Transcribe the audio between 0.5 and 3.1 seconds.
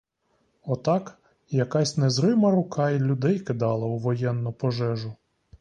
Отак якась незрима рука й